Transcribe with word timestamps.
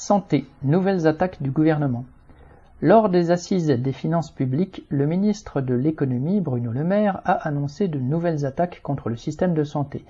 Santé, 0.00 0.46
nouvelles 0.62 1.08
attaques 1.08 1.42
du 1.42 1.50
gouvernement. 1.50 2.04
Lors 2.80 3.08
des 3.08 3.32
assises 3.32 3.66
des 3.66 3.92
finances 3.92 4.30
publiques, 4.30 4.86
le 4.90 5.06
ministre 5.06 5.60
de 5.60 5.74
l'économie, 5.74 6.40
Bruno 6.40 6.70
Le 6.70 6.84
Maire, 6.84 7.20
a 7.24 7.32
annoncé 7.32 7.88
de 7.88 7.98
nouvelles 7.98 8.46
attaques 8.46 8.80
contre 8.80 9.08
le 9.08 9.16
système 9.16 9.54
de 9.54 9.64
santé. 9.64 10.04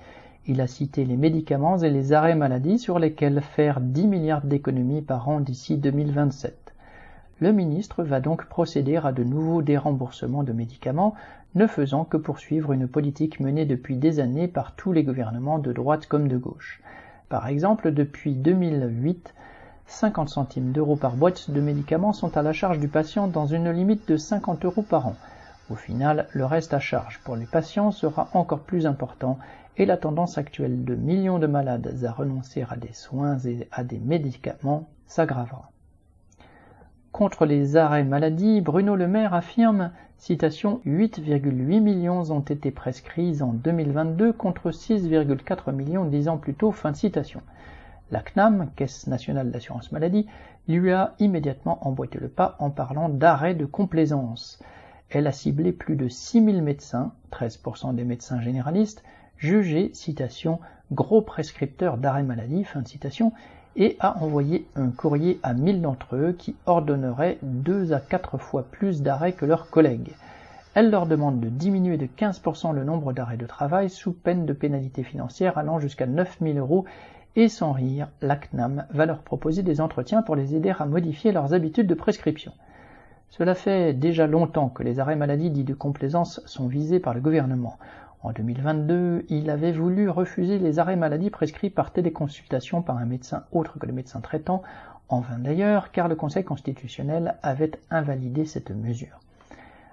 Il 0.45 0.61
a 0.61 0.67
cité 0.67 1.05
les 1.05 1.17
médicaments 1.17 1.79
et 1.79 1.89
les 1.89 2.13
arrêts 2.13 2.35
maladie 2.35 2.77
sur 2.77 2.99
lesquels 2.99 3.41
faire 3.41 3.81
10 3.81 4.05
milliards 4.05 4.45
d'économies 4.45 5.01
par 5.01 5.27
an 5.27 5.39
d'ici 5.39 5.75
2027. 5.75 6.75
Le 7.39 7.51
ministre 7.51 8.03
va 8.03 8.19
donc 8.19 8.45
procéder 8.45 8.97
à 8.97 9.11
de 9.11 9.23
nouveaux 9.23 9.63
déremboursements 9.63 10.43
de 10.43 10.53
médicaments, 10.53 11.15
ne 11.55 11.65
faisant 11.65 12.05
que 12.05 12.17
poursuivre 12.17 12.73
une 12.73 12.87
politique 12.87 13.39
menée 13.39 13.65
depuis 13.65 13.97
des 13.97 14.19
années 14.19 14.47
par 14.47 14.75
tous 14.75 14.91
les 14.91 15.03
gouvernements 15.03 15.57
de 15.57 15.73
droite 15.73 16.05
comme 16.05 16.27
de 16.27 16.37
gauche. 16.37 16.79
Par 17.27 17.47
exemple, 17.47 17.91
depuis 17.91 18.35
2008, 18.35 19.33
50 19.89 20.29
centimes 20.29 20.71
d'euros 20.71 20.95
par 20.95 21.15
boîte 21.15 21.49
de 21.49 21.59
médicaments 21.59 22.13
sont 22.13 22.37
à 22.37 22.43
la 22.43 22.53
charge 22.53 22.79
du 22.79 22.87
patient 22.87 23.27
dans 23.27 23.47
une 23.47 23.71
limite 23.71 24.07
de 24.07 24.17
50 24.17 24.63
euros 24.63 24.83
par 24.83 25.07
an. 25.07 25.15
Au 25.71 25.75
final, 25.75 26.27
le 26.31 26.45
reste 26.45 26.75
à 26.75 26.79
charge 26.79 27.19
pour 27.23 27.35
les 27.35 27.47
patients 27.47 27.91
sera 27.91 28.29
encore 28.33 28.59
plus 28.59 28.85
important 28.85 29.39
et 29.77 29.87
la 29.87 29.97
tendance 29.97 30.37
actuelle 30.37 30.85
de 30.85 30.93
millions 30.93 31.39
de 31.39 31.47
malades 31.47 32.03
à 32.05 32.11
renoncer 32.11 32.65
à 32.69 32.75
des 32.75 32.93
soins 32.93 33.39
et 33.39 33.67
à 33.71 33.83
des 33.83 33.97
médicaments 33.97 34.87
s'aggravera. 35.07 35.71
Contre 37.11 37.47
les 37.47 37.75
arrêts 37.75 38.03
maladie, 38.03 38.61
Bruno 38.61 38.95
Le 38.95 39.07
Maire 39.07 39.33
affirme, 39.33 39.89
citation, 40.17 40.81
8,8 40.85 41.79
millions 41.81 42.31
ont 42.31 42.41
été 42.41 42.69
prescrits 42.69 43.41
en 43.41 43.53
2022 43.53 44.33
contre 44.33 44.69
6,4 44.69 45.71
millions 45.71 46.05
dix 46.05 46.27
ans 46.27 46.37
plus 46.37 46.53
tôt, 46.53 46.71
fin 46.71 46.91
de 46.91 46.95
citation. 46.95 47.41
La 48.11 48.21
CNAM, 48.21 48.71
Caisse 48.75 49.07
nationale 49.07 49.51
d'assurance 49.51 49.91
maladie, 49.91 50.27
lui 50.67 50.91
a 50.91 51.13
immédiatement 51.19 51.87
emboîté 51.87 52.17
le 52.19 52.27
pas 52.27 52.55
en 52.59 52.71
parlant 52.71 53.09
d'arrêt 53.09 53.53
de 53.53 53.65
complaisance. 53.65 54.59
Elle 55.09 55.27
a 55.27 55.31
ciblé 55.31 55.71
plus 55.71 55.95
de 55.95 56.07
6000 56.07 56.61
médecins, 56.61 57.13
13% 57.31 57.95
des 57.95 58.03
médecins 58.03 58.41
généralistes, 58.41 59.03
jugé, 59.37 59.91
citation, 59.93 60.59
gros 60.91 61.21
prescripteurs 61.21 61.97
d'arrêt 61.97 62.23
maladie, 62.23 62.63
fin 62.63 62.81
de 62.81 62.87
citation, 62.87 63.31
et 63.75 63.95
a 63.99 64.17
envoyé 64.21 64.67
un 64.75 64.89
courrier 64.89 65.39
à 65.43 65.53
1000 65.53 65.81
d'entre 65.81 66.15
eux 66.15 66.35
qui 66.37 66.55
ordonneraient 66.65 67.37
deux 67.43 67.93
à 67.93 67.99
quatre 67.99 68.37
fois 68.37 68.63
plus 68.63 69.01
d'arrêts 69.01 69.33
que 69.33 69.45
leurs 69.45 69.69
collègues. 69.69 70.11
Elle 70.75 70.91
leur 70.91 71.07
demande 71.07 71.39
de 71.39 71.49
diminuer 71.49 71.97
de 71.97 72.05
15% 72.05 72.73
le 72.73 72.83
nombre 72.83 73.11
d'arrêts 73.11 73.37
de 73.37 73.47
travail 73.47 73.89
sous 73.89 74.13
peine 74.13 74.45
de 74.45 74.53
pénalité 74.53 75.03
financière 75.03 75.57
allant 75.57 75.79
jusqu'à 75.79 76.05
9000 76.05 76.59
euros 76.59 76.85
et 77.35 77.49
sans 77.49 77.71
rire, 77.71 78.09
l'ACNAM 78.21 78.85
va 78.91 79.05
leur 79.05 79.19
proposer 79.19 79.63
des 79.63 79.81
entretiens 79.81 80.21
pour 80.21 80.35
les 80.35 80.55
aider 80.55 80.73
à 80.77 80.85
modifier 80.85 81.31
leurs 81.31 81.53
habitudes 81.53 81.87
de 81.87 81.93
prescription. 81.95 82.51
Cela 83.29 83.55
fait 83.55 83.93
déjà 83.93 84.27
longtemps 84.27 84.69
que 84.69 84.83
les 84.83 84.99
arrêts 84.99 85.15
maladie 85.15 85.49
dits 85.49 85.63
de 85.63 85.73
complaisance 85.73 86.41
sont 86.45 86.67
visés 86.67 86.99
par 86.99 87.13
le 87.13 87.21
gouvernement. 87.21 87.77
En 88.21 88.31
2022, 88.31 89.25
il 89.29 89.49
avait 89.49 89.71
voulu 89.71 90.09
refuser 90.09 90.59
les 90.59 90.77
arrêts 90.77 90.95
maladie 90.95 91.29
prescrits 91.29 91.69
par 91.69 91.91
téléconsultation 91.91 92.81
par 92.81 92.97
un 92.97 93.05
médecin 93.05 93.45
autre 93.51 93.79
que 93.79 93.85
le 93.85 93.93
médecin 93.93 94.21
traitant, 94.21 94.61
en 95.07 95.21
vain 95.21 95.39
d'ailleurs, 95.39 95.91
car 95.91 96.07
le 96.07 96.15
Conseil 96.15 96.43
constitutionnel 96.43 97.37
avait 97.41 97.71
invalidé 97.89 98.45
cette 98.45 98.71
mesure. 98.71 99.19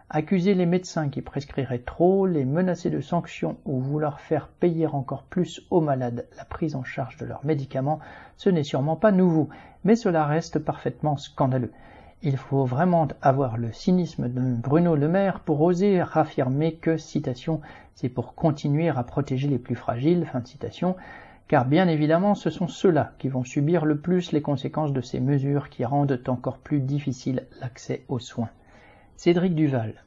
Accuser 0.08 0.54
les 0.54 0.66
médecins 0.66 1.08
qui 1.08 1.20
prescriraient 1.20 1.80
trop, 1.80 2.26
les 2.26 2.44
menacer 2.44 2.90
de 2.90 3.00
sanctions 3.00 3.56
ou 3.64 3.80
vouloir 3.80 4.20
faire 4.20 4.46
payer 4.46 4.86
encore 4.86 5.24
plus 5.24 5.66
aux 5.70 5.80
malades 5.80 6.28
la 6.36 6.44
prise 6.44 6.76
en 6.76 6.84
charge 6.84 7.16
de 7.16 7.26
leurs 7.26 7.44
médicaments, 7.44 7.98
ce 8.36 8.48
n'est 8.48 8.62
sûrement 8.62 8.94
pas 8.94 9.10
nouveau, 9.10 9.48
mais 9.82 9.96
cela 9.96 10.24
reste 10.24 10.60
parfaitement 10.60 11.16
scandaleux. 11.16 11.72
Il 12.22 12.36
faut 12.36 12.64
vraiment 12.64 13.08
avoir 13.20 13.56
le 13.56 13.72
cynisme 13.72 14.28
de 14.28 14.54
Bruno 14.54 14.94
Le 14.94 15.08
Maire 15.08 15.40
pour 15.40 15.60
oser 15.60 16.00
affirmer 16.00 16.76
que, 16.76 16.96
citation, 16.96 17.60
c'est 17.96 18.08
pour 18.08 18.36
continuer 18.36 18.88
à 18.88 19.02
protéger 19.02 19.48
les 19.48 19.58
plus 19.58 19.74
fragiles, 19.74 20.24
fin 20.24 20.38
de 20.38 20.46
citation, 20.46 20.94
car 21.48 21.64
bien 21.64 21.88
évidemment 21.88 22.36
ce 22.36 22.48
sont 22.48 22.68
ceux-là 22.68 23.12
qui 23.18 23.28
vont 23.28 23.42
subir 23.42 23.84
le 23.84 23.98
plus 23.98 24.30
les 24.30 24.40
conséquences 24.40 24.92
de 24.92 25.00
ces 25.00 25.18
mesures 25.18 25.68
qui 25.68 25.84
rendent 25.84 26.22
encore 26.28 26.58
plus 26.58 26.80
difficile 26.80 27.48
l'accès 27.60 28.04
aux 28.08 28.20
soins. 28.20 28.50
Cédric 29.16 29.54
Duval, 29.54 30.04